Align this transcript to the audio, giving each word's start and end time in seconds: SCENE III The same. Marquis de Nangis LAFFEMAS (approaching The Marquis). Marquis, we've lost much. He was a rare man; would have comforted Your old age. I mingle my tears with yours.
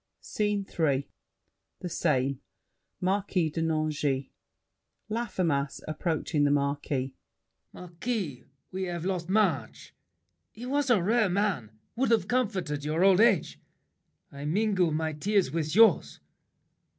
SCENE 0.19 0.65
III 0.79 1.07
The 1.81 1.87
same. 1.89 2.41
Marquis 3.01 3.51
de 3.51 3.61
Nangis 3.61 4.29
LAFFEMAS 5.09 5.81
(approaching 5.87 6.43
The 6.43 6.49
Marquis). 6.49 7.13
Marquis, 7.71 8.45
we've 8.71 9.05
lost 9.05 9.29
much. 9.29 9.93
He 10.49 10.65
was 10.65 10.89
a 10.89 11.03
rare 11.03 11.29
man; 11.29 11.77
would 11.95 12.09
have 12.09 12.27
comforted 12.27 12.83
Your 12.83 13.03
old 13.03 13.19
age. 13.21 13.59
I 14.31 14.43
mingle 14.43 14.89
my 14.91 15.13
tears 15.13 15.51
with 15.51 15.75
yours. 15.75 16.19